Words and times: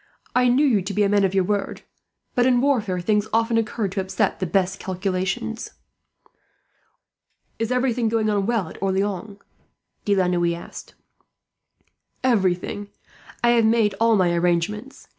"I 0.35 0.47
knew 0.47 0.65
you 0.65 0.81
to 0.81 0.95
be 0.95 1.03
a 1.03 1.09
man 1.09 1.23
of 1.23 1.35
your 1.35 1.43
word, 1.43 1.83
but 2.33 2.47
in 2.47 2.59
warfare 2.59 2.99
things 2.99 3.27
often 3.31 3.55
occur 3.55 3.87
to 3.89 4.01
upset 4.01 4.39
the 4.39 4.47
best 4.47 4.79
calculations." 4.79 5.73
"Is 7.59 7.71
everything 7.71 8.09
going 8.09 8.27
on 8.27 8.47
well 8.47 8.67
at 8.67 8.81
Orleans?" 8.81 9.37
De 10.05 10.15
la 10.15 10.25
Noue 10.25 10.55
asked. 10.55 10.95
"Everything. 12.23 12.89
I 13.43 13.49
have 13.51 13.65
made 13.65 13.93
all 13.99 14.15
my 14.15 14.33
arrangements. 14.33 15.07